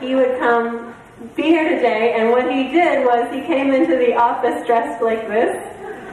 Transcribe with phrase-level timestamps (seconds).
[0.00, 0.94] he would come
[1.36, 5.28] be here today, and what he did was he came into the office dressed like
[5.28, 5.54] this,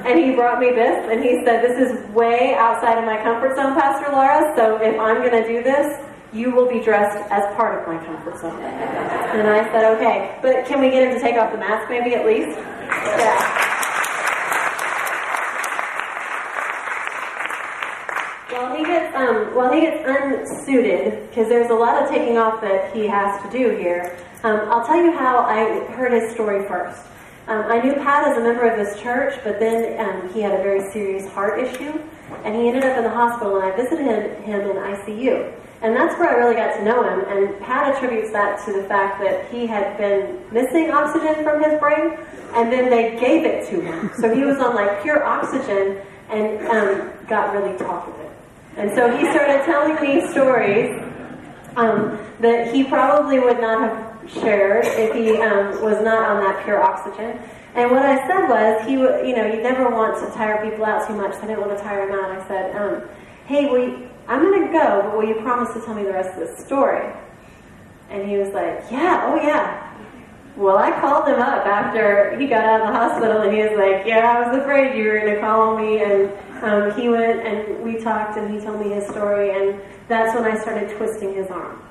[0.06, 3.55] and he brought me this, and he said, This is way outside of my comfort
[3.55, 5.97] zone, Pastor Laura, so if I'm going to do this,
[6.34, 8.62] you will be dressed as part of my comfort zone.
[8.62, 12.13] And I said, Okay, but can we get him to take off the mask maybe
[12.13, 12.57] at least?
[12.57, 13.63] Yeah.
[18.51, 22.62] While he gets um, while he gets unsuited, because there's a lot of taking off
[22.62, 24.16] that he has to do here.
[24.44, 27.02] Um, I'll tell you how I heard his story first.
[27.48, 30.54] Um, I knew Pat as a member of this church, but then um, he had
[30.54, 32.00] a very serious heart issue,
[32.44, 34.06] and he ended up in the hospital, and I visited
[34.44, 35.52] him in ICU.
[35.81, 38.88] And that's where I really got to know him, and Pat attributes that to the
[38.88, 42.17] fact that he had been missing oxygen from his brain,
[42.53, 44.12] and then they gave it to him.
[44.20, 48.27] So he was on like pure oxygen and um, got really talkative.
[48.77, 51.02] And so he started telling me stories
[51.75, 56.63] um, that he probably would not have shared if he um, was not on that
[56.63, 57.39] pure oxygen.
[57.73, 61.08] And what I said was, he, you know, you never want to tire people out
[61.08, 61.34] too much.
[61.34, 62.31] So I didn't want to tire him out.
[62.31, 63.03] I said, um,
[63.45, 63.66] "Hey,
[64.28, 66.64] I'm going to go, but will you promise to tell me the rest of the
[66.64, 67.14] story?"
[68.09, 69.94] And he was like, "Yeah, oh yeah."
[70.58, 73.77] Well, I called him up after he got out of the hospital, and he was
[73.77, 76.31] like, "Yeah, I was afraid you were going to call me." And
[76.63, 80.52] um, he went and we talked, and he told me his story, and that's when
[80.52, 81.81] I started twisting his arm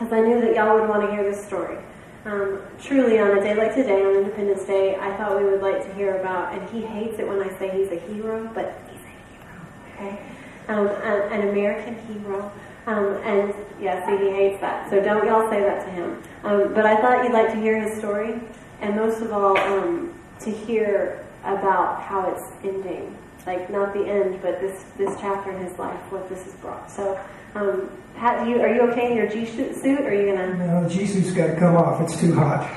[0.00, 1.76] because I knew that y'all would want to hear this story.
[2.24, 5.82] Um, truly, on a day like today, on Independence Day, I thought we would like
[5.84, 9.00] to hear about, and he hates it when I say he's a hero, but he's
[9.00, 10.22] a hero, okay?
[10.68, 12.50] Um, an, an, American hero.
[12.90, 14.90] Um, and yeah, see, he hates that.
[14.90, 16.22] So don't y'all say that to him.
[16.42, 18.40] Um, but I thought you'd like to hear his story,
[18.80, 23.16] and most of all, um, to hear about how it's ending.
[23.46, 26.90] Like, not the end, but this, this chapter in his life, what this has brought.
[26.90, 27.18] So,
[27.54, 30.00] um, how, you, are you okay in your G suit?
[30.00, 30.82] Or are you gonna?
[30.82, 32.00] No, G suit's got to come off.
[32.00, 32.68] It's too hot.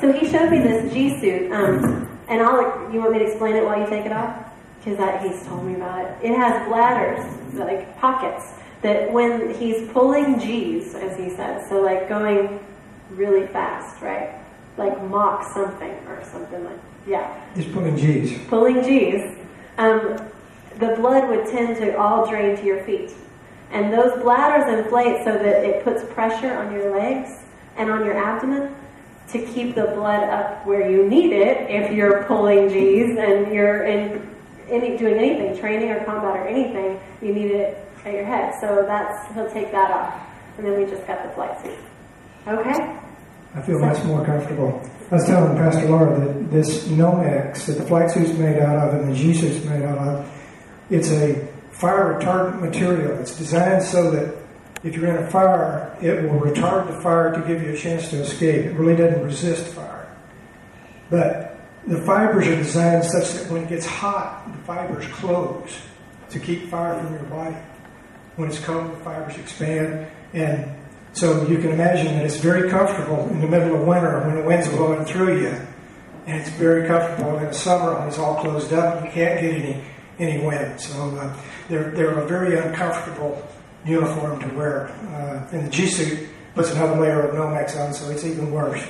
[0.00, 2.92] So he showed me this G suit, um, and I'll.
[2.92, 4.46] You want me to explain it while you take it off?
[4.82, 6.16] Because he's told me about it.
[6.22, 7.20] It has bladders,
[7.54, 12.60] like pockets, that when he's pulling G's, as he says, so like going
[13.10, 14.34] really fast, right?
[14.76, 17.40] Like Mach something or something like yeah.
[17.54, 18.38] He's pulling G's.
[18.48, 19.36] Pulling G's.
[19.78, 20.18] Um,
[20.78, 23.12] the blood would tend to all drain to your feet.
[23.70, 27.38] And those bladders inflate so that it puts pressure on your legs
[27.76, 28.74] and on your abdomen
[29.28, 33.84] to keep the blood up where you need it if you're pulling G's and you're
[33.84, 34.28] in
[34.68, 38.54] any, doing anything, training or combat or anything, you need it at your head.
[38.60, 40.26] So that's, he'll take that off.
[40.56, 41.78] And then we just got the flight suit.
[42.46, 42.98] Okay?
[43.54, 44.80] I feel much more comfortable.
[45.10, 49.00] I was telling Pastor Laura that this Nomex that the flight suit's made out of
[49.00, 50.32] and the G suit's made out of,
[50.88, 53.18] it's a fire retardant material.
[53.18, 54.36] It's designed so that
[54.84, 58.08] if you're in a fire, it will retard the fire to give you a chance
[58.10, 58.66] to escape.
[58.66, 60.16] It really doesn't resist fire.
[61.10, 65.80] But the fibers are designed such that when it gets hot, the fibers close
[66.30, 67.56] to keep fire from your body.
[68.40, 70.06] When it's cold, the fibers expand.
[70.32, 70.74] And
[71.12, 74.42] so you can imagine that it's very comfortable in the middle of winter when the
[74.42, 75.54] wind's blowing through you.
[76.26, 79.40] And it's very comfortable in the summer when it's all closed up and you can't
[79.42, 79.84] get any
[80.18, 80.80] any wind.
[80.80, 81.36] So uh,
[81.68, 83.46] they're, they're a very uncomfortable
[83.84, 84.88] uniform to wear.
[84.88, 88.82] Uh, and the G suit puts another layer of Nomex on, so it's even worse.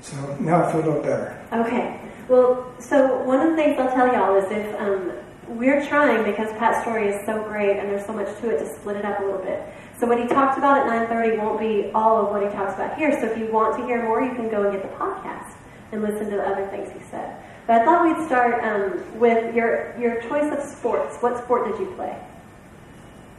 [0.00, 1.44] So now I feel a little better.
[1.52, 2.00] Okay.
[2.28, 5.12] Well, so one of the things I'll tell y'all is if um,
[5.48, 8.74] we're trying, because Pat's story is so great and there's so much to it, to
[8.76, 9.62] split it up a little bit.
[9.98, 12.96] So what he talked about at 9.30 won't be all of what he talks about
[12.96, 13.12] here.
[13.20, 15.54] So if you want to hear more, you can go and get the podcast
[15.92, 17.36] and listen to the other things he said.
[17.66, 21.16] But I thought we'd start um, with your, your choice of sports.
[21.20, 22.18] What sport did you play?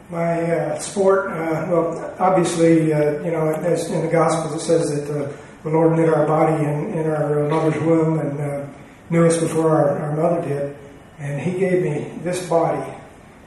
[0.10, 4.90] My uh, sport, uh, well, obviously, uh, you know, as in the Gospels it says
[4.90, 8.68] that uh, the Lord knit our body in, in our uh, mother's womb and uh,
[9.10, 10.78] knew us before our, our mother did.
[11.24, 12.84] And He gave me this body.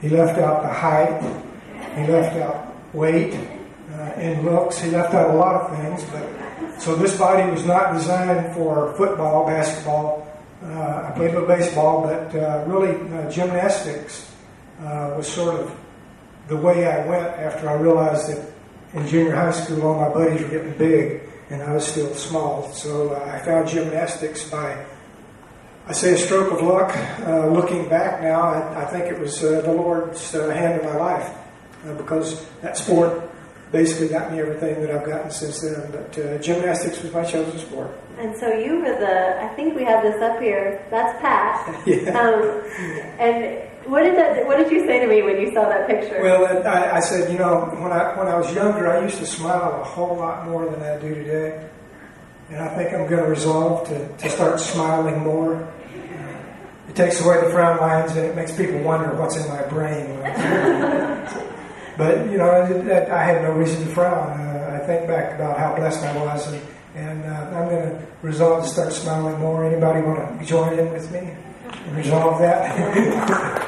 [0.01, 1.21] He left out the height,
[1.95, 3.33] He left out weight
[4.17, 6.03] and looks, He left out a lot of things.
[6.11, 10.27] But so this body was not designed for football, basketball,
[10.63, 14.33] uh, I played a little baseball, but uh, really uh, gymnastics
[14.81, 15.75] uh, was sort of
[16.47, 18.53] the way I went after I realized that
[18.93, 21.21] in junior high school all my buddies were getting big
[21.51, 22.71] and I was still small.
[22.73, 24.83] So uh, I found gymnastics by,
[25.87, 26.95] I say, a stroke of luck.
[27.25, 31.33] Uh, looking back now, I, I think it was the Lord's hand in my life
[31.97, 33.29] because that sport
[33.71, 35.89] basically got me everything that I've gotten since then.
[35.91, 37.91] But uh, gymnastics was my chosen sport.
[38.17, 41.83] And so you were the, I think we have this up here, that's Pat.
[41.87, 42.19] yeah.
[42.19, 42.63] Um,
[43.19, 44.45] and What did that?
[44.45, 46.21] What did you say to me when you saw that picture?
[46.21, 49.25] Well, I, I said, you know, when I when I was younger, I used to
[49.25, 51.65] smile a whole lot more than I do today,
[52.49, 55.67] and I think I'm going to resolve to, to start smiling more.
[56.87, 60.19] It takes away the frown lines, and it makes people wonder what's in my brain.
[61.97, 62.49] but you know,
[63.11, 64.39] I had no reason to frown.
[64.39, 66.61] Uh, I think back about how blessed I was, and,
[66.95, 69.65] and uh, I'm going to resolve to start smiling more.
[69.65, 71.33] Anybody want to join in with me?
[71.91, 73.63] Resolve that.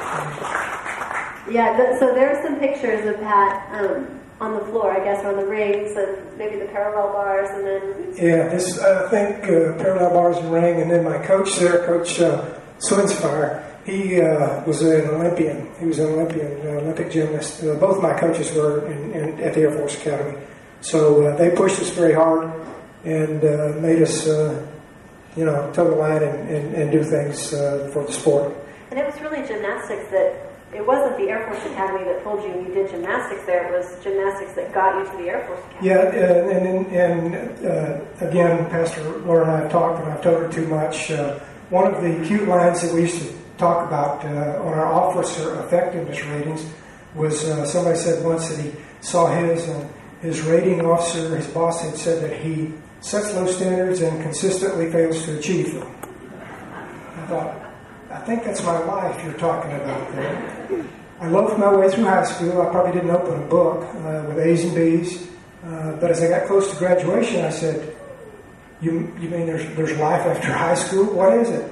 [1.50, 5.22] Yeah, th- so there are some pictures of Pat um, on the floor, I guess,
[5.24, 8.14] or on the rings and maybe the parallel bars, and then.
[8.16, 12.20] Yeah, this I think uh, parallel bars and ring, and then my coach there, Coach
[12.20, 15.68] uh, Schwenzfeier, he uh, was an Olympian.
[15.78, 17.62] He was an Olympian, uh, Olympic gymnast.
[17.62, 20.38] Uh, both my coaches were in, in, at the Air Force Academy,
[20.80, 22.50] so uh, they pushed us very hard
[23.04, 24.66] and uh, made us, uh,
[25.36, 28.54] you know, toe the line and, and, and do things uh, for the sport.
[28.90, 32.50] And it was really gymnastics that it wasn't the Air Force Academy that told you
[32.62, 33.74] you did gymnastics there.
[33.74, 35.88] It was gymnastics that got you to the Air Force Academy.
[35.88, 40.22] Yeah, uh, and, and, and uh, again, Pastor Laura and I have talked, and I've
[40.22, 41.10] told her too much.
[41.10, 41.38] Uh,
[41.70, 45.60] one of the cute lines that we used to talk about uh, on our officer
[45.64, 46.64] effectiveness ratings
[47.14, 49.90] was uh, somebody said once that he saw his and
[50.20, 55.24] his rating officer, his boss had said that he sets low standards and consistently fails
[55.24, 55.96] to achieve them.
[57.16, 57.69] I thought,
[58.10, 60.84] I think that's my life you're talking about there.
[61.20, 62.60] I loafed my way through high school.
[62.60, 65.28] I probably didn't open a book uh, with A's and B's.
[65.64, 67.94] Uh, but as I got close to graduation, I said,
[68.80, 71.04] you, you mean there's, there's life after high school?
[71.04, 71.70] What is it?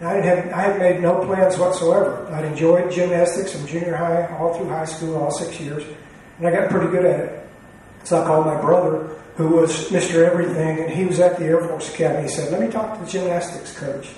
[0.00, 2.26] And I, didn't have, I had made no plans whatsoever.
[2.32, 5.84] I'd enjoyed gymnastics from junior high all through high school, all six years,
[6.38, 7.48] and I got pretty good at it.
[8.04, 10.24] So I called my brother, who was Mr.
[10.24, 12.22] Everything, and he was at the Air Force Academy.
[12.22, 14.08] He said, Let me talk to the gymnastics coach.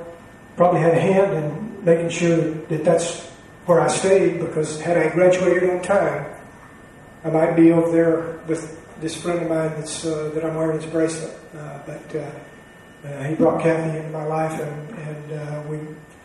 [0.58, 3.26] probably had a hand in making sure that that's
[3.68, 6.26] where I stayed because had I graduated on time,
[7.24, 10.80] I might be over there with this friend of mine that's uh, that I'm wearing
[10.80, 11.34] his bracelet.
[11.58, 15.80] Uh, but uh, uh, he brought Kathy into my life, and and uh, we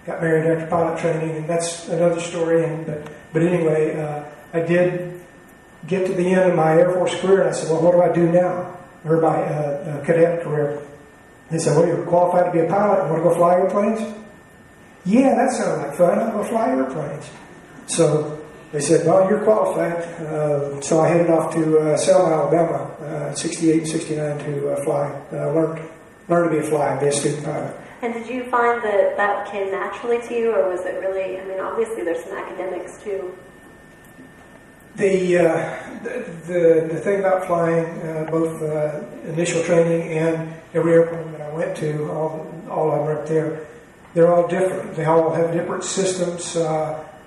[0.07, 2.65] got married after pilot training, and that's another story.
[2.65, 5.21] And but but anyway, I did
[5.87, 8.03] get to the end of my Air Force career, and I said, well, what do
[8.03, 8.79] I do now?
[9.05, 10.81] Or my cadet career.
[11.51, 13.05] They said, well, you're qualified to be a pilot.
[13.05, 14.01] You want to go fly airplanes?
[15.05, 16.19] Yeah, that sounds like fun.
[16.19, 17.29] I'll go fly airplanes.
[17.89, 18.42] So
[18.73, 20.03] they said, well, you're qualified.
[20.27, 25.23] Uh, so I headed off to uh, Selma, Alabama, uh, 68 69 to uh, fly,
[25.33, 25.89] uh, learn,
[26.29, 27.77] learn to be a fly, be a student pilot.
[28.01, 31.45] And did you find that that came naturally to you, or was it really, I
[31.45, 33.37] mean, obviously there's some academics too.
[34.97, 38.61] The, uh, the, the thing about flying, uh, both
[39.25, 43.67] initial training and every airplane that I went to, all, all of them up there,
[44.15, 44.97] they're all different.
[44.97, 46.57] They all have different systems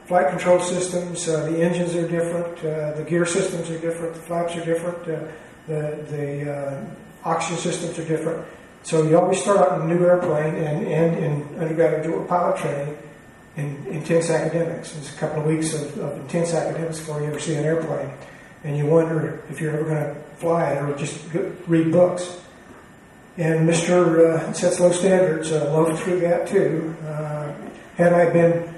[0.06, 4.22] flight control systems, uh, the engines are different, uh, the gear systems are different, the
[4.22, 5.28] flaps are different, uh,
[5.68, 6.86] the, the uh,
[7.24, 8.46] oxygen systems are different.
[8.84, 12.98] So you always start out in a new airplane and end in undergraduate pilot training
[13.58, 14.96] in intense academics.
[14.96, 18.12] It's a couple of weeks of, of intense academics before you ever see an airplane.
[18.64, 21.20] And you wonder if you're ever going to fly it or just
[21.68, 22.42] read books.
[23.38, 24.36] And Mr.
[24.36, 26.96] Uh, sets low standards, uh, loafed through that too.
[27.08, 27.54] Uh,
[27.98, 28.75] had I been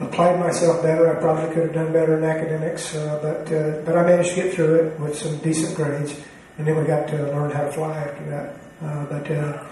[0.00, 3.96] applied myself better, I probably could have done better in academics, uh, but uh, but
[3.96, 6.14] I managed to get through it with some decent grades,
[6.56, 8.54] and then we got to learn how to fly after that.
[8.80, 9.64] Uh, but uh,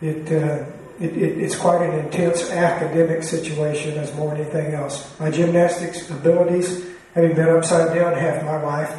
[0.00, 0.64] it, uh,
[1.00, 5.18] it, it it's quite an intense academic situation as more than anything else.
[5.18, 8.94] My gymnastics abilities, having been upside down half my life,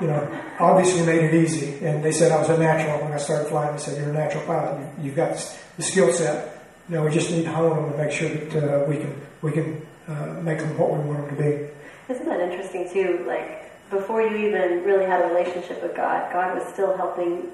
[0.00, 1.84] you know, obviously made it easy.
[1.84, 3.76] And they said I was a natural when I started flying.
[3.76, 4.86] They said you're a natural pilot.
[5.00, 6.50] You, have got the skill set.
[6.88, 9.52] Know, we just need to hone them and make sure that uh, we can we
[9.52, 12.12] can uh, make them what we want them to be.
[12.12, 13.24] Isn't that interesting too?
[13.26, 17.50] Like before you even really had a relationship with God, God was still helping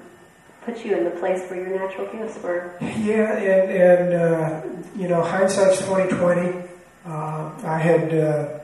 [0.65, 2.77] put you in the place where your natural gifts were.
[2.81, 4.61] Yeah, and, and uh,
[4.95, 6.67] you know, hindsight's twenty twenty.
[7.05, 8.59] Uh, I had uh,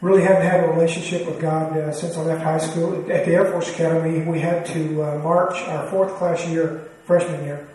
[0.00, 3.10] really haven't had a relationship with God uh, since I left high school.
[3.10, 7.44] At the Air Force Academy, we had to uh, march our fourth class year, freshman
[7.44, 7.66] year.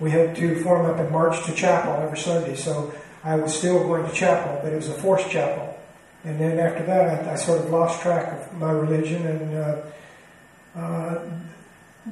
[0.00, 2.54] We had to form up and march to chapel every Sunday.
[2.54, 2.94] So
[3.24, 5.76] I was still going to chapel, but it was a forced chapel.
[6.24, 9.26] And then after that, I, I sort of lost track of my religion.
[9.26, 9.82] And uh,
[10.76, 11.28] uh,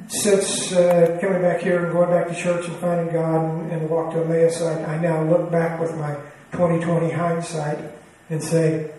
[0.09, 3.83] since uh, coming back here and going back to church and finding God and, and
[3.83, 6.15] the walk to Emmaus, I, I now look back with my
[6.53, 7.79] 2020 hindsight
[8.31, 8.91] and say,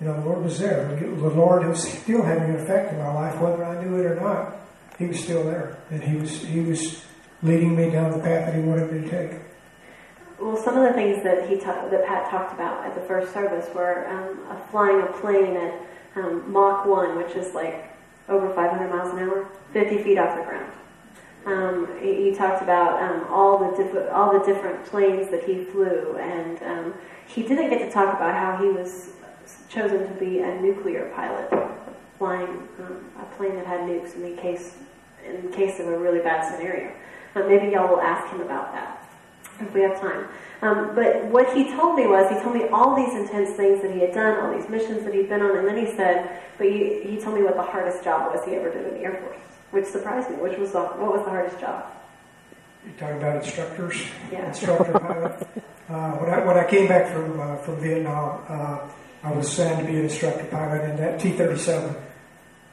[0.00, 0.94] you know, the Lord was there.
[0.96, 4.14] The Lord was still having an effect in my life, whether I knew it or
[4.14, 4.56] not.
[4.96, 7.04] He was still there, and He was He was
[7.42, 9.40] leading me down the path that He wanted me to take.
[10.40, 13.32] Well, some of the things that he ta- that Pat talked about at the first
[13.32, 14.38] service were um,
[14.70, 15.74] flying a plane at
[16.14, 17.90] um, Mach one, which is like
[18.28, 20.72] over 500 miles an hour, 50 feet off the ground.
[21.44, 25.64] Um, he, he, talked about um, all the diff- all the different planes that he
[25.64, 26.94] flew, and um,
[27.26, 29.10] he didn't get to talk about how he was
[29.68, 31.50] chosen to be a nuclear pilot,
[32.18, 34.76] flying um, a plane that had nukes in the case
[35.26, 36.92] in case of a really bad scenario.
[37.34, 38.97] But maybe y'all will ask him about that
[39.60, 40.28] if we have time.
[40.60, 43.92] Um, but what he told me was, he told me all these intense things that
[43.92, 46.66] he had done, all these missions that he'd been on, and then he said, but
[46.66, 49.20] he, he told me what the hardest job was he ever did in the Air
[49.22, 49.38] Force,
[49.70, 50.36] which surprised me.
[50.36, 51.86] Which was the, what was the hardest job?
[52.84, 54.48] You're talking about instructors, yeah.
[54.48, 55.48] instructor pilot.
[55.88, 58.86] Uh, when I when I came back from uh, from Vietnam, uh,
[59.22, 61.96] I was assigned to be an instructor pilot in that T-37,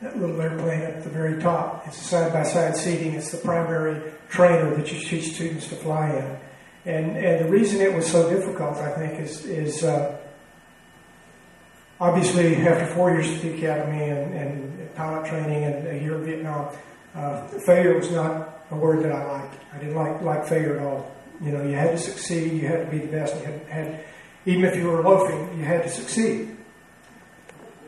[0.01, 1.87] that little airplane at the very top.
[1.87, 3.13] It's side by side seating.
[3.13, 6.37] It's the primary trainer that you teach students to fly in.
[6.85, 10.17] And, and the reason it was so difficult, I think, is, is uh,
[11.99, 16.25] obviously after four years at the academy and, and pilot training and a year in
[16.25, 16.75] Vietnam,
[17.15, 19.55] uh, failure was not a word that I liked.
[19.73, 21.11] I didn't like, like failure at all.
[21.41, 24.05] You know, you had to succeed, you had to be the best, you had, had
[24.45, 26.55] even if you were loafing, you had to succeed.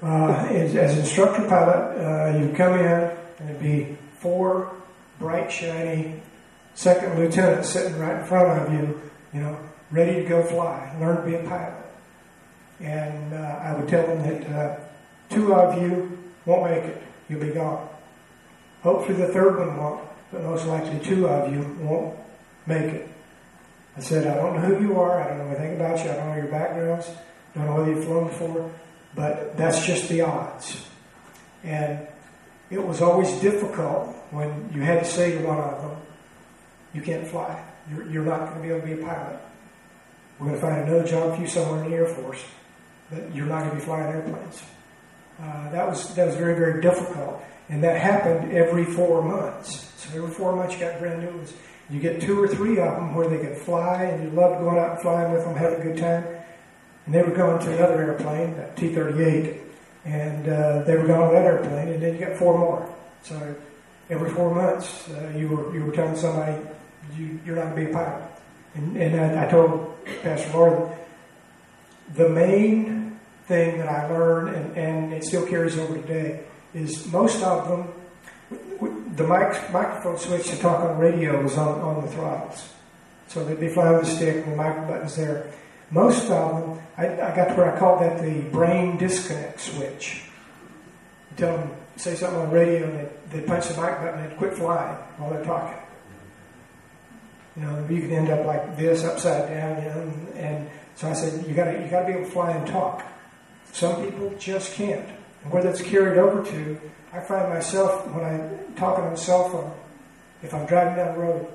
[0.01, 4.71] Uh, as, instructor pilot, uh, you come in and it'd be four
[5.19, 6.15] bright, shiny
[6.77, 9.01] second lieutenant sitting right in front of you,
[9.33, 9.57] you know,
[9.89, 11.73] ready to go fly, learn to be a pilot.
[12.79, 14.79] And uh, I would tell them that uh,
[15.31, 17.01] two of you won't make it.
[17.27, 17.89] You'll be gone.
[18.83, 22.15] Hopefully the third one won't, but most likely two of you won't
[22.67, 23.09] make it.
[23.97, 25.19] I said, I don't know who you are.
[25.19, 26.11] I don't know anything about you.
[26.11, 27.09] I don't know your backgrounds.
[27.55, 28.71] Don't know whether you've flown before.
[29.15, 30.87] But that's just the odds.
[31.63, 32.07] And
[32.69, 35.97] it was always difficult when you had to say to one of them,
[36.97, 37.63] you can't fly.
[37.91, 39.39] You're, you're not going to be able to be a pilot.
[40.39, 42.43] We're going to find another job for you somewhere in the Air Force,
[43.11, 44.63] but you're not going to be flying airplanes.
[45.39, 49.93] Uh, that was that was very very difficult, and that happened every four months.
[49.97, 51.53] So every four months you got brand new ones.
[51.91, 54.79] You get two or three of them where they can fly, and you loved going
[54.79, 56.25] out and flying with them, having a good time.
[57.05, 59.57] And they were going to another airplane, that T-38,
[60.05, 62.93] and uh, they were going on that airplane, and then you got four more.
[63.23, 63.55] So
[64.09, 66.57] every four months, uh, you were you were telling somebody
[67.15, 68.23] you, you're not going to be a pilot.
[68.75, 70.97] And, and I, I told Pastor Laura
[72.15, 77.41] the main thing that I learned, and, and it still carries over today, is most
[77.43, 77.93] of them,
[79.15, 82.69] the mic, microphone switch to talk on radio was on, on the throttles.
[83.27, 85.51] So they'd be flying the stick and the mic button's there.
[85.91, 90.23] Most of them, I, I got to where I called that the brain disconnect switch.
[91.31, 94.37] You tell them, say something on radio, and they, they punch the mic button and
[94.37, 95.77] quit flying while they're talking.
[97.57, 100.13] You know, you can end up like this, upside down, you know.
[100.35, 103.05] And, so I said, you gotta, you gotta be able to fly and talk.
[103.71, 105.07] Some people just can't.
[105.43, 106.81] And where that's carried over to,
[107.13, 109.71] I find myself when I'm talking on the cell phone,
[110.41, 111.47] if I'm driving down the road,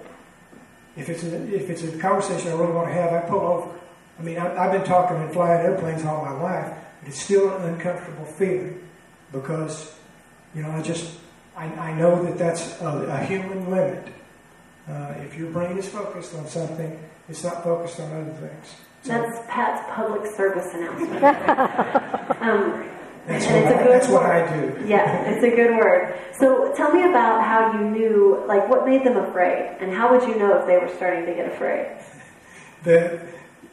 [0.96, 3.70] If it's a, if it's a conversation I really want to have, I pull over.
[4.18, 7.48] I mean, I, I've been talking and flying airplanes all my life, but it's still
[7.56, 8.78] an uncomfortable feeling
[9.32, 9.94] because,
[10.54, 11.18] you know, I just
[11.56, 14.06] I, I know that that's a, a human limit.
[14.88, 16.98] Uh, if your brain is focused on something,
[17.28, 18.74] it's not focused on other things.
[19.04, 21.24] So, that's Pat's public service announcement.
[22.42, 22.88] um,
[23.26, 24.84] that's, what I, that's what I, do.
[24.86, 26.18] yeah, it's a good word.
[26.38, 30.28] So tell me about how you knew, like, what made them afraid, and how would
[30.28, 31.96] you know if they were starting to get afraid?
[32.82, 33.20] The,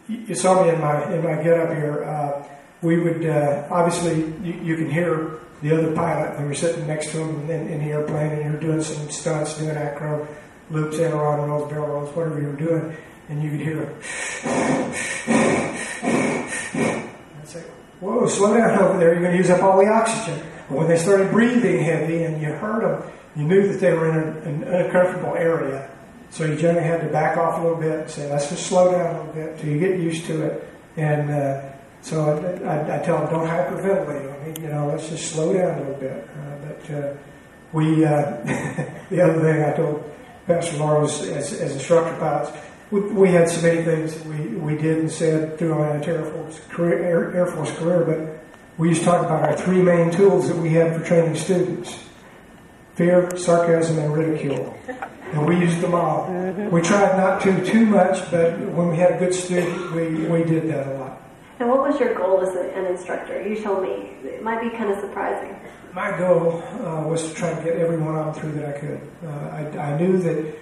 [0.08, 2.04] you saw me in my in my get up here.
[2.04, 2.44] Uh,
[2.82, 7.12] we would uh, obviously you, you, can hear the other pilot when you're sitting next
[7.12, 10.28] to him in, in the airplane and you're doing some stunts, doing acro
[10.70, 12.96] loops, aileron rolls, barrel rolls, whatever you're doing,
[13.30, 13.96] and you could hear.
[17.38, 17.64] I'd say,
[18.00, 19.14] "Whoa, slow down over there!
[19.14, 22.42] You're going to use up all the oxygen." But when they started breathing heavy and
[22.42, 25.90] you heard them, you knew that they were in an, uncomfortable area.
[26.32, 28.92] So you generally had to back off a little bit and say, "Let's just slow
[28.92, 31.62] down a little bit till you get used to it." And uh,
[32.02, 34.62] so I, I, I, tell them, don't hyperventilate on me.
[34.62, 36.30] You know, let's just slow down a little bit.
[36.38, 37.14] Uh, but uh,
[37.74, 38.12] we, uh,
[39.10, 40.04] the other thing I told
[40.50, 42.52] Pastor Laura as, as instructor pilots,
[42.90, 46.26] we, we, had so many things that we, we did and said through my Air
[46.26, 48.44] Force career, Air, Air Force career, but
[48.80, 52.04] we used to talk about our three main tools that we had for training students
[52.96, 54.76] fear, sarcasm, and ridicule.
[55.34, 56.26] And we used them all.
[56.26, 56.72] Mm-hmm.
[56.72, 60.44] We tried not to too much, but when we had a good student, we, we
[60.44, 61.19] did that a lot.
[61.60, 63.46] And what was your goal as an instructor?
[63.46, 64.16] You told me.
[64.24, 65.60] It might be kind of surprising.
[65.94, 69.02] My goal uh, was to try to get everyone on through that I could.
[69.26, 70.56] Uh, I, I knew that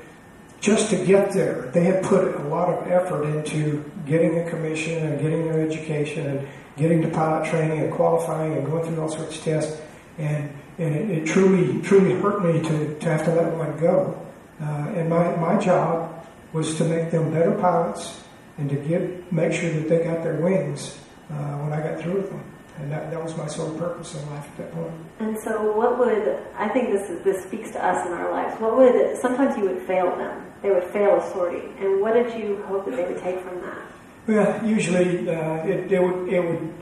[0.60, 5.06] just to get there, they had put a lot of effort into getting a commission
[5.06, 9.10] and getting their education and getting to pilot training and qualifying and going through all
[9.10, 9.80] sorts of tests.
[10.18, 14.20] And, and it, it truly, truly hurt me to, to have to let one go.
[14.60, 18.24] Uh, and my, my job was to make them better pilots
[18.58, 20.98] and to give, make sure that they got their wings
[21.30, 22.44] uh, when I got through with them.
[22.80, 24.94] And that, that was my sole purpose in life at that point.
[25.20, 28.60] And so, what would I think this is, this speaks to us in our lives?
[28.62, 30.46] What would sometimes you would fail them?
[30.62, 33.62] They would fail a sortie, and what did you hope that they would take from
[33.62, 33.82] that?
[34.28, 36.74] Well, usually uh, it, it would it would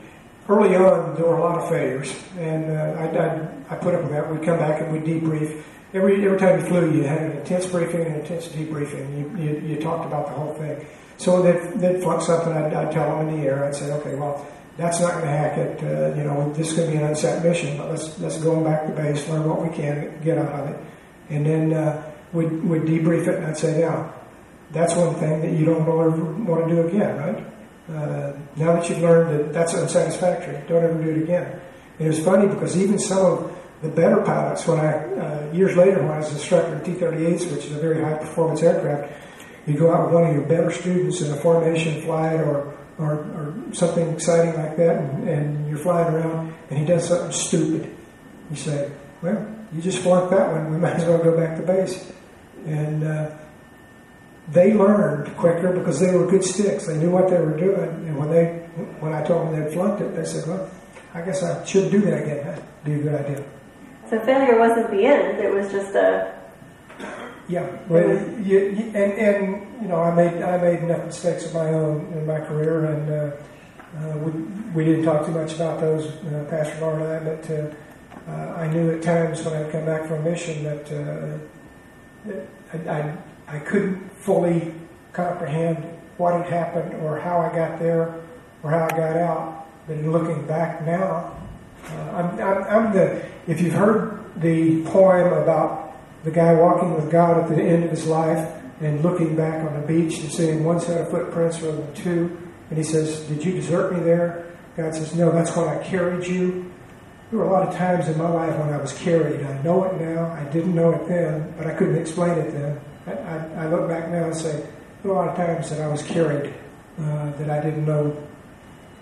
[0.48, 4.02] early on there were a lot of failures, and uh, I, I, I put up
[4.02, 4.30] with that.
[4.30, 5.62] We'd come back and we'd debrief.
[5.94, 9.16] Every every time you flew, you had an intense briefing and an intense debriefing.
[9.18, 10.84] You, you, you talked about the whole thing.
[11.18, 14.14] So they'd, they'd flunk something, I'd, I'd, tell them in the air, I'd say, okay,
[14.14, 15.82] well, that's not going to hack it.
[15.82, 18.92] Uh, you know, this to be an unsat mission, but let's let's go back to
[18.92, 20.80] base, learn what we can, get out of it,
[21.30, 24.12] and then uh, we'd, we'd debrief it, and I'd say, now,
[24.72, 27.46] that's one thing that you don't ever want to do again, right?
[27.88, 31.60] Uh, now that you've learned that that's unsatisfactory, don't ever do it again.
[31.98, 35.76] And it was funny because even some of the better pilots, when I uh, years
[35.76, 39.12] later when I was instructor in T-38s, which is a very high performance aircraft,
[39.66, 43.14] you go out with one of your better students in a formation flight or, or,
[43.14, 47.94] or something exciting like that, and, and, you're flying around, and he does something stupid.
[48.50, 48.90] You say,
[49.22, 50.70] well, you just flunked that one.
[50.70, 52.12] We might as well go back to base.
[52.64, 53.36] And uh,
[54.52, 56.86] they learned quicker because they were good sticks.
[56.86, 57.88] They knew what they were doing.
[58.06, 58.46] And when they,
[59.00, 60.70] when I told them they'd flunked it, they said, well,
[61.12, 62.46] I guess I should do that again.
[62.46, 63.44] That'd be a good idea.
[64.08, 65.38] So failure wasn't the end.
[65.38, 66.35] It was just a
[67.48, 68.08] yeah, well,
[68.40, 72.12] you, you, and and you know, I made I made enough mistakes of my own
[72.12, 73.36] in my career, and uh,
[73.98, 74.30] uh, we
[74.74, 78.54] we didn't talk too much about those, uh, Pastor Laura and I, but uh, uh,
[78.56, 81.38] I knew at times when I'd come back from a mission that, uh,
[82.26, 84.74] that I, I, I couldn't fully
[85.12, 85.84] comprehend
[86.16, 88.20] what had happened or how I got there
[88.62, 89.66] or how I got out.
[89.86, 91.36] But in looking back now,
[92.12, 95.85] I'm, I'm, I'm the if you've heard the poem about
[96.26, 99.80] the guy walking with God at the end of his life and looking back on
[99.80, 102.36] the beach and seeing one set of footprints rather than two.
[102.68, 104.44] And he says, Did you desert me there?
[104.76, 106.72] God says, No, that's when I carried you.
[107.30, 109.46] There were a lot of times in my life when I was carried.
[109.46, 110.26] I know it now.
[110.32, 112.80] I didn't know it then, but I couldn't explain it then.
[113.06, 114.66] I, I, I look back now and say,
[115.02, 116.52] there were a lot of times that I was carried,
[117.00, 118.20] uh, that I didn't know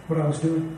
[0.08, 0.76] what I was doing.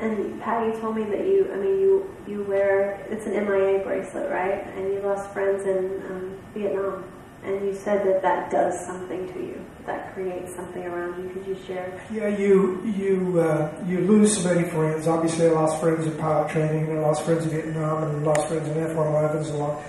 [0.00, 3.80] And Pat, you told me that you, I mean, you you wear it's an MIA
[3.84, 4.66] bracelet, right?
[4.74, 7.04] And you lost friends in um, Vietnam,
[7.44, 9.64] and you said that that does something to you.
[9.84, 11.28] That creates something around you.
[11.34, 12.00] Could you share?
[12.10, 15.06] Yeah, you you uh, you lose so many friends.
[15.06, 18.32] Obviously, I lost friends in pilot training, and I lost friends in Vietnam, and I
[18.32, 19.82] lost friends in F-111s a lot.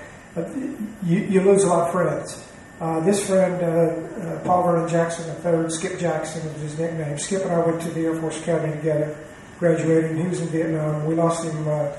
[1.03, 2.47] You you lose a lot of friends.
[2.81, 7.17] Uh, this friend, uh, uh, Paul Vernon Jackson III, Skip Jackson was his nickname.
[7.17, 9.15] Skip and I went to the Air Force Academy together
[9.61, 11.05] graduated, he was in Vietnam.
[11.05, 11.93] We lost him uh,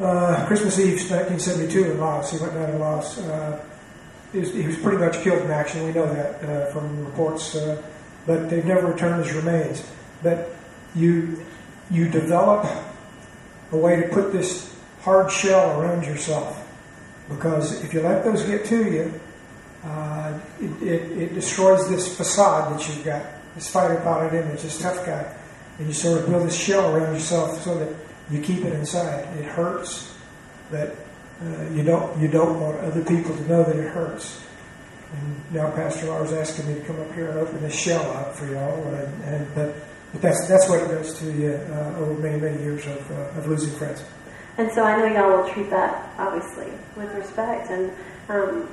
[0.00, 2.30] uh, Christmas Eve, 1972, in Laos.
[2.30, 3.18] He went down to Laos.
[3.18, 3.62] Uh,
[4.32, 5.84] he was, he was pretty much killed in action.
[5.84, 7.54] We know that uh, from reports,
[8.26, 9.86] but they've never returned his remains.
[10.22, 10.50] But
[10.94, 11.44] you
[11.90, 12.66] you develop
[13.70, 16.58] a way to put this hard shell around yourself
[17.28, 19.20] because if you let those get to you,
[19.84, 24.80] uh, it, it, it, destroys this facade that you've got, this fighter pilot image, this
[24.80, 25.34] tough guy,
[25.78, 27.94] and you sort of build this shell around yourself so that
[28.30, 29.24] you keep it inside.
[29.36, 30.14] It hurts,
[30.70, 30.96] but
[31.42, 34.40] uh, you don't you don't want other people to know that it hurts.
[35.12, 38.34] And now Pastor Laura's asking me to come up here and open this shell up
[38.34, 39.74] for y'all, and, and but,
[40.12, 43.38] but that's that's what it does to you uh, over many many years of, uh,
[43.38, 44.02] of losing friends.
[44.58, 47.92] And so I know y'all will treat that obviously with respect, and
[48.28, 48.68] um,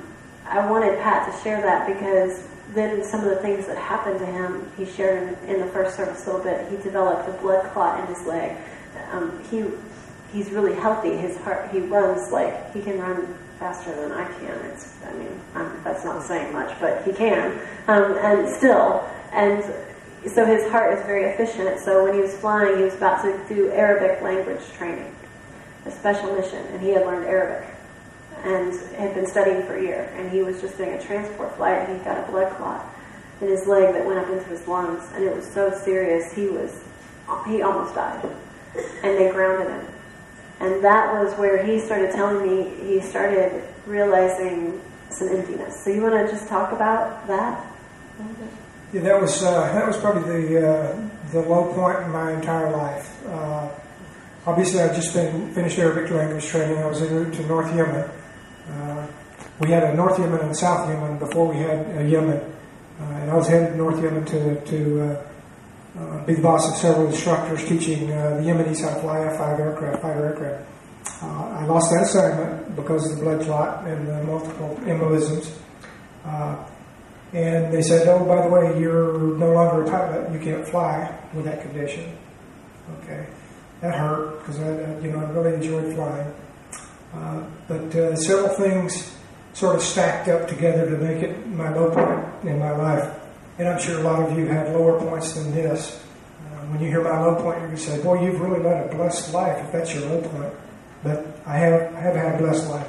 [0.46, 4.26] I wanted Pat to share that because then some of the things that happened to
[4.26, 6.70] him, he shared in, in the first service a little bit.
[6.70, 8.56] He developed a blood clot in his leg.
[9.12, 9.64] Um, he
[10.32, 11.16] he's really healthy.
[11.16, 14.54] His heart, he runs like he can run faster than I can.
[14.70, 19.62] It's, I mean, um, that's not saying much, but he can, um, and still, and
[20.26, 21.80] so his heart is very efficient.
[21.80, 25.14] So when he was flying, he was about to do Arabic language training,
[25.86, 27.68] a special mission, and he had learned Arabic
[28.44, 30.12] and had been studying for a year.
[30.16, 32.86] And he was just doing a transport flight, and he got a blood clot
[33.40, 36.32] in his leg that went up into his lungs, and it was so serious.
[36.32, 36.82] He was,
[37.46, 38.24] he almost died,
[39.02, 39.86] and they grounded him
[40.60, 45.82] and that was where he started telling me he started realizing some emptiness.
[45.82, 47.66] So you want to just talk about that?
[48.92, 52.70] Yeah, that was uh, that was probably the uh, the low point in my entire
[52.70, 53.26] life.
[53.26, 53.70] Uh,
[54.46, 56.78] obviously, I'd just been finished Arabic language training.
[56.78, 58.08] I was en route to North Yemen.
[58.70, 59.06] Uh,
[59.58, 62.38] we had a North Yemen and South Yemen before we had a Yemen,
[63.00, 65.26] uh, and I was headed to North Yemen to to uh,
[65.98, 69.58] uh, be the boss of several instructors teaching uh, the Yemenis how to fly F-5
[69.58, 70.68] aircraft, fighter aircraft.
[71.22, 75.56] Uh, I lost that assignment because of the blood clot and the multiple embolisms.
[76.24, 76.64] Uh,
[77.32, 80.32] and they said, oh, by the way, you're no longer a pilot.
[80.32, 82.16] You can't fly with that condition.
[83.02, 83.26] Okay.
[83.80, 86.32] That hurt because I, you know, I really enjoyed flying.
[87.14, 89.16] Uh, but uh, several things
[89.52, 93.14] sort of stacked up together to make it my low point in my life.
[93.58, 96.02] And I'm sure a lot of you have lower points than this.
[96.40, 98.86] Uh, when you hear my low point, you're going to say, boy, you've really led
[98.90, 100.54] a blessed life if that's your low point.
[101.02, 102.88] But I have, I have had a blessed life.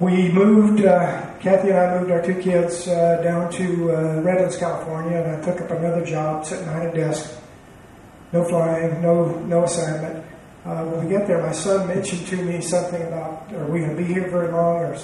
[0.00, 3.90] We moved, uh, Kathy and I moved our two kids uh, down to
[4.22, 7.36] Redlands, California, and I took up another job sitting behind a desk.
[8.32, 10.24] No flying, no, no assignment.
[10.68, 13.96] Uh, when we get there, my son mentioned to me something about, are we going
[13.96, 14.94] to be here very long, or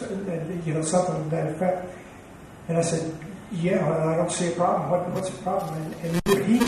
[0.66, 1.88] you know, something to that effect.
[2.68, 3.10] And I said,
[3.50, 4.90] yeah, I don't see a problem.
[4.90, 5.74] What, what's the problem?
[6.02, 6.58] And, and he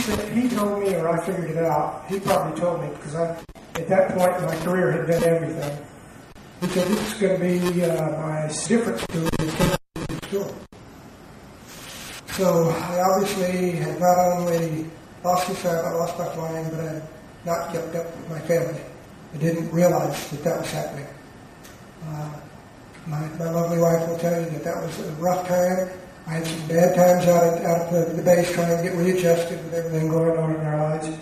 [0.41, 2.07] he told me, or I figured it out.
[2.09, 3.37] He probably told me because I,
[3.75, 5.87] at that point, in my career had done everything.
[6.63, 8.99] He said is going to be uh, my different
[10.25, 10.57] school.
[12.29, 14.87] So I obviously had not only
[15.23, 17.03] lost my family, lost my flying, but I
[17.47, 18.81] not kept up with my family.
[19.35, 21.07] I didn't realize that that was happening.
[22.07, 22.31] Uh,
[23.07, 25.89] my, my lovely wife will tell you that that was a rough time
[26.27, 29.63] I had some bad times out at, out the, the base trying to get readjusted
[29.65, 31.17] with everything going on in our lives.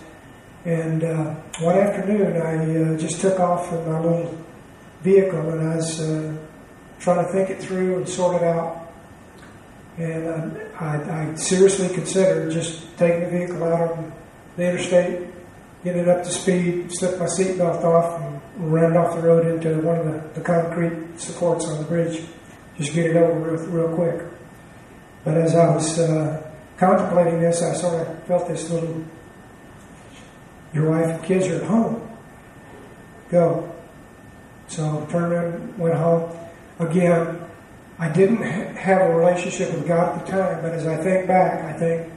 [0.65, 4.35] And uh, one afternoon, I uh, just took off in my little
[5.03, 6.35] vehicle and I was uh,
[6.99, 8.91] trying to think it through and sort it out.
[9.97, 14.11] And uh, I, I, seriously considered just taking the vehicle out on
[14.57, 15.29] the interstate,
[15.85, 19.79] getting it up to speed, slip my seatbelt off, and ran off the road into
[19.81, 22.23] one of the, the concrete supports on the bridge.
[22.75, 24.27] Just get it over real, real quick.
[25.23, 29.05] But as I was uh, contemplating this, I sort of felt this little,
[30.73, 32.17] your wife and kids are at home.
[33.29, 33.71] Go.
[34.67, 36.35] So turned around, went home.
[36.79, 37.41] Again,
[37.99, 41.27] I didn't ha- have a relationship with God at the time, but as I think
[41.27, 42.11] back, I think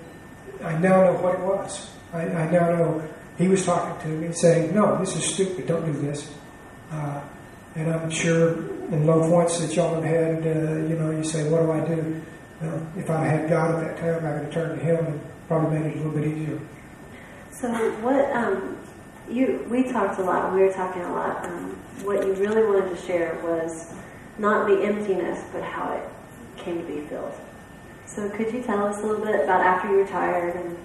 [0.64, 1.90] I now know what it was.
[2.14, 5.66] I, I now know He was talking to me, saying, "No, this is stupid.
[5.66, 6.28] Don't do this."
[6.92, 7.20] Uh,
[7.76, 8.54] and I'm sure
[8.90, 11.80] in low points that y'all have had, uh, you know, you say, "What do I
[11.80, 12.20] do?"
[12.60, 15.20] Well, if I had God at that time, I could have turned to Him and
[15.46, 16.58] probably made it a little bit easier.
[17.52, 17.68] So,
[18.02, 18.76] what um,
[19.30, 20.52] you we talked a lot.
[20.52, 21.44] We were talking a lot.
[21.44, 23.94] Um, what you really wanted to share was
[24.38, 26.02] not the emptiness, but how it
[26.56, 27.34] came to be filled.
[28.06, 30.76] So, could you tell us a little bit about after you retired and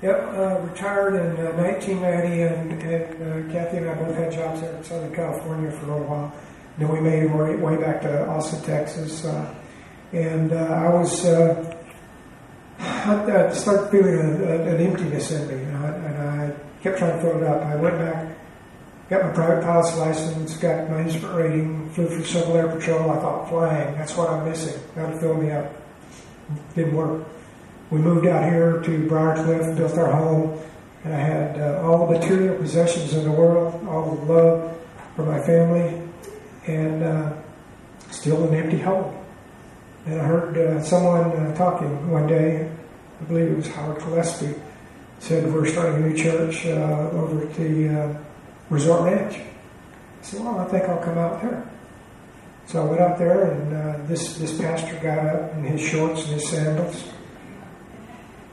[0.00, 4.60] Yep, uh, retired in uh, 1990, and, and uh, Kathy and I both had jobs
[4.60, 6.32] there in Southern California for a little while.
[6.78, 9.24] Then we made our way, back to Austin, Texas.
[9.24, 9.54] Uh,
[10.12, 11.76] and uh, I was uh,
[12.78, 17.16] I, started feeling a, a, an emptiness in me, you know, and I kept trying
[17.16, 17.62] to fill it up.
[17.62, 18.38] I went back
[19.08, 23.10] got my private pilot's license, got my instrument rating, flew for Civil Air Patrol.
[23.10, 24.80] I thought flying, that's what I'm missing.
[24.94, 25.72] That'll fill me up.
[26.74, 27.26] Didn't work.
[27.90, 30.60] We moved out here to Briarcliff, built our home,
[31.04, 34.78] and I had uh, all the material possessions in the world, all the love
[35.16, 36.02] for my family,
[36.66, 37.32] and uh,
[38.10, 39.14] still an empty hole.
[40.04, 42.70] And I heard uh, someone uh, talking one day,
[43.20, 44.54] I believe it was Howard Gillespie,
[45.20, 48.18] said we're starting a new church uh, over at the uh,
[48.68, 49.36] Resort Ranch.
[49.38, 51.66] I said, well, I think I'll come out there.
[52.66, 56.34] So I went out there, and this this pastor got up in his shorts and
[56.34, 57.02] his sandals,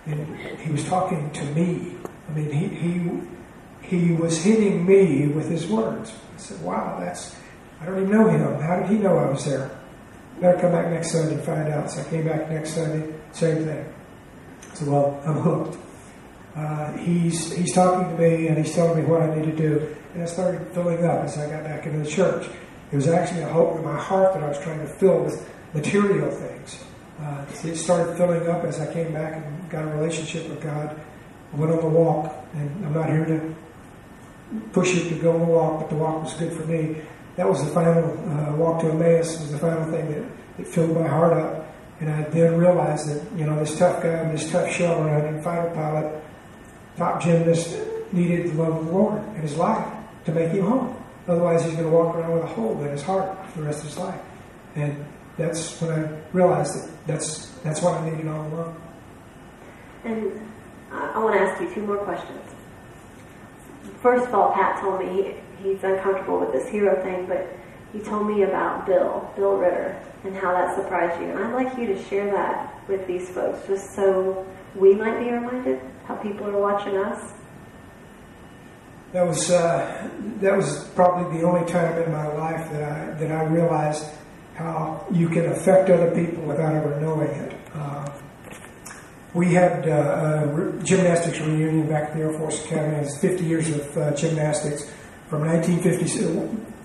[0.06, 1.96] and he was talking to me.
[2.30, 6.14] I mean, he he he was hitting me with his words.
[6.34, 7.36] I said, "Wow, that's
[7.82, 8.60] I don't even know him.
[8.62, 9.72] How did he know I was there?"
[10.40, 11.90] Better come back next Sunday and find out.
[11.90, 13.86] So I came back next Sunday, same thing.
[14.74, 15.78] So, "Well, I'm hooked."
[16.56, 19.96] Uh, he's he's talking to me and he's telling me what I need to do,
[20.14, 22.48] and I started filling up as I got back into the church.
[22.92, 25.50] It was actually a hope in my heart that I was trying to fill with
[25.74, 26.84] material things.
[27.22, 31.00] Uh, it started filling up as I came back and got a relationship with God.
[31.54, 33.56] I went on the walk, and I'm not here to
[34.74, 37.02] push you to go on the walk, but the walk was good for me.
[37.38, 39.40] That was the final uh, walk to Emmaus.
[39.40, 40.26] Was the final thing that,
[40.58, 44.32] that filled my heart up, and I then realized that you know this tough guy,
[44.32, 46.22] this tough shell running fighter pilot,
[46.98, 47.78] top gymnast,
[48.12, 49.86] needed the love of the Lord in his life
[50.26, 50.96] to make him whole.
[51.28, 53.80] Otherwise, he's going to walk around with a hole in his heart for the rest
[53.80, 54.22] of his life.
[54.76, 55.06] And
[55.38, 58.82] that's when I realized that that's that's what I needed all along.
[60.04, 60.42] And
[60.92, 62.42] I, I want to ask you two more questions.
[64.02, 67.48] First of all, Pat told me he, he's uncomfortable with this hero thing, but
[67.92, 71.30] he told me about Bill, Bill Ritter, and how that surprised you.
[71.30, 74.46] And I'd like you to share that with these folks, just so
[74.76, 77.34] we might be reminded how people are watching us.
[79.12, 83.32] That was uh, that was probably the only time in my life that I that
[83.32, 84.06] I realized
[84.56, 87.54] how you can affect other people without ever knowing it.
[87.74, 88.10] Uh,
[89.34, 92.98] we had uh, a gymnastics reunion back at the Air Force Academy.
[93.00, 94.90] It's 50 years of uh, gymnastics
[95.28, 96.26] from 1956.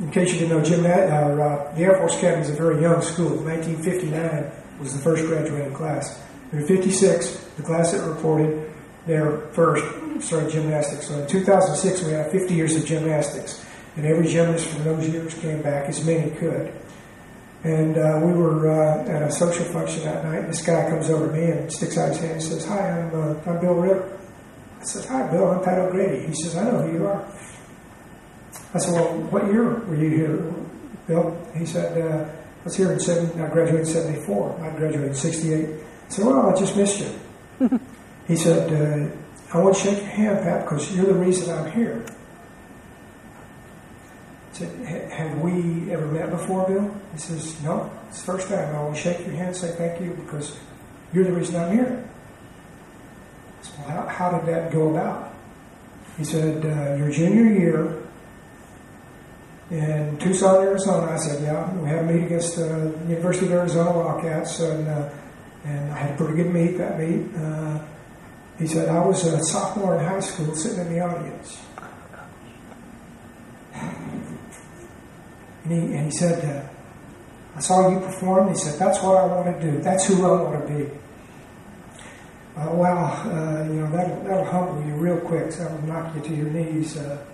[0.00, 2.82] In case you didn't know, gymna- uh, uh, the Air Force Academy is a very
[2.82, 3.36] young school.
[3.36, 6.20] 1959 was the first graduating class.
[6.52, 8.68] In 56, the class that reported
[9.06, 9.84] their first
[10.18, 11.06] started gymnastics.
[11.06, 13.64] So in 2006, we had 50 years of gymnastics,
[13.96, 16.72] and every gymnast from those years came back, as many could.
[17.62, 20.46] And uh, we were uh, at a social function that night.
[20.46, 23.14] This guy comes over to me and sticks out his hand and says, "Hi, I'm,
[23.14, 24.18] uh, I'm Bill Ritter."
[24.80, 25.50] I said, "Hi, Bill.
[25.50, 27.22] I'm Pat O'Grady." He says, "I know who you are."
[28.72, 30.54] I said, "Well, what year were you here,
[31.06, 33.38] Bill?" He said, uh, "I was here in seven.
[33.38, 34.58] I graduated in '74.
[34.62, 37.78] I graduated in '68." I said, "Well, I just missed you."
[38.26, 39.14] he said, uh,
[39.52, 42.06] "I want to shake your hand, Pat, because you're the reason I'm here."
[44.60, 46.94] Have we ever met before, Bill?
[47.12, 48.74] He says, No, it's the first time.
[48.74, 50.58] I always shake your hand and say thank you because
[51.12, 52.08] you're the reason I'm here.
[53.60, 55.34] I said, Well, how, how did that go about?
[56.16, 58.02] He said, uh, Your junior year
[59.70, 61.12] in Tucson, Arizona.
[61.12, 65.08] I said, Yeah, we had a meet against the University of Arizona Wildcats, and, uh,
[65.64, 67.34] and I had a pretty good meet that meet.
[67.34, 67.80] Uh,
[68.58, 71.58] he said, I was a sophomore in high school sitting in the audience.
[75.64, 76.68] And he, and he said, uh,
[77.56, 78.48] I saw you perform.
[78.48, 79.80] He said, That's what I want to do.
[79.80, 80.90] That's who I want to be.
[82.56, 85.52] Uh, uh, you know, that'll, that'll humble you real quick.
[85.52, 86.96] So that'll knock you to your knees.
[86.96, 87.24] Uh,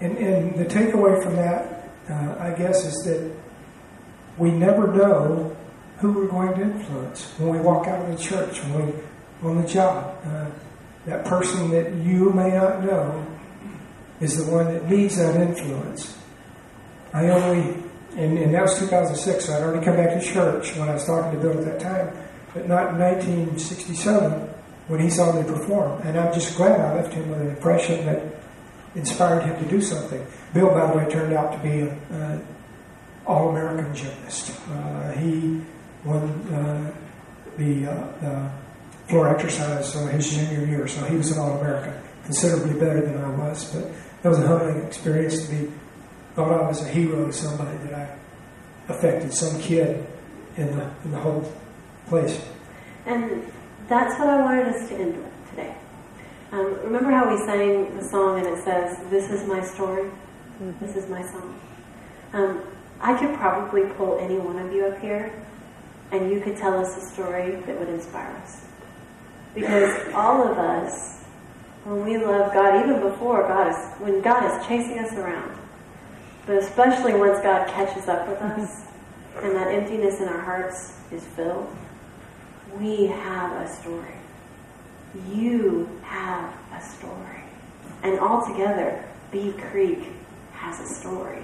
[0.00, 3.34] and, and the takeaway from that, uh, I guess, is that
[4.36, 5.56] we never know
[5.98, 8.92] who we're going to influence when we walk out of the church, when we
[9.42, 10.16] on the job.
[10.24, 10.46] Uh,
[11.06, 13.26] that person that you may not know
[14.20, 16.17] is the one that needs that influence.
[17.12, 17.82] I only,
[18.16, 21.06] and, and that was 2006, so I'd already come back to church when I was
[21.06, 22.16] talking to Bill at that time,
[22.54, 24.32] but not in 1967
[24.88, 26.00] when he saw me perform.
[26.02, 28.22] And I'm just glad I left him with an impression that
[28.94, 30.24] inspired him to do something.
[30.52, 32.46] Bill, by the way, turned out to be an
[33.26, 34.58] All American gymnast.
[34.70, 35.60] Uh, he
[36.04, 36.92] won uh,
[37.56, 38.50] the, uh,
[39.08, 41.94] floor exercise uh, his junior year, so he was an All American,
[42.24, 43.72] considerably better than I was.
[43.74, 43.90] But
[44.22, 45.72] that was a humbling experience to be
[46.38, 50.06] thought of as a hero to somebody that I affected, some kid
[50.56, 51.52] in the, in the whole
[52.06, 52.40] place.
[53.06, 53.42] And
[53.88, 55.74] that's what I wanted us to end with today.
[56.52, 60.08] Um, remember how we sang the song and it says, This is my story?
[60.80, 61.60] This is my song.
[62.32, 62.62] Um,
[63.00, 65.32] I could probably pull any one of you up here
[66.12, 68.64] and you could tell us a story that would inspire us.
[69.56, 71.18] Because all of us
[71.84, 75.58] when we love God, even before God is, when God is chasing us around,
[76.48, 78.86] but especially once God catches up with us
[79.42, 81.68] and that emptiness in our hearts is filled,
[82.80, 84.14] we have a story.
[85.30, 87.42] You have a story.
[88.02, 90.08] And altogether, Bee Creek
[90.52, 91.42] has a story.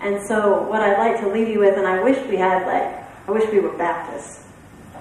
[0.00, 3.04] And so, what I'd like to leave you with, and I wish we had, like,
[3.26, 4.44] I wish we were Baptists.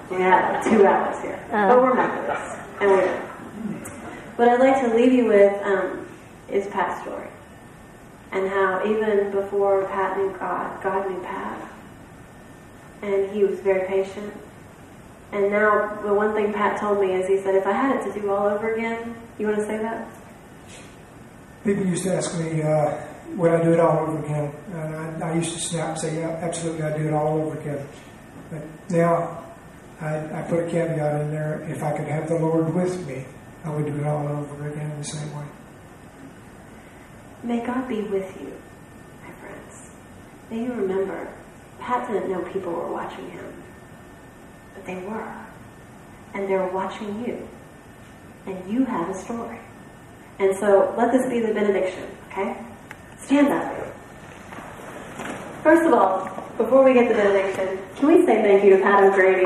[0.09, 1.45] We had like two hours here.
[1.51, 2.55] But we're Methodists.
[2.79, 3.19] And we're.
[4.37, 6.07] What I'd like to leave you with um,
[6.49, 7.27] is Pat's story.
[8.31, 11.71] And how even before Pat knew God, God knew Pat.
[13.01, 14.33] And he was very patient.
[15.31, 18.13] And now, the one thing Pat told me is he said, if I had it
[18.13, 20.07] to do all over again, you want to say that?
[21.65, 24.53] People used to ask me, uh, would I do it all over again?
[24.71, 27.59] And I, I used to snap and say, yeah, absolutely, I'd do it all over
[27.59, 27.85] again.
[28.49, 29.43] But now,
[29.99, 31.65] I, I put a caveat in there.
[31.69, 33.25] If I could have the Lord with me,
[33.65, 35.46] I would do it all over again the same way.
[37.43, 38.52] May God be with you,
[39.23, 39.91] my friends.
[40.50, 41.32] May you remember,
[41.80, 43.63] Pat didn't know people were watching him,
[44.73, 45.45] but they were.
[46.34, 47.47] And they're watching you.
[48.45, 49.60] And you have a story.
[50.39, 52.58] And so let this be the benediction, okay?
[53.19, 53.95] Stand up.
[55.63, 56.26] First of all,
[56.58, 59.45] before we get the benediction, can we say thank you to Pat O'Grady?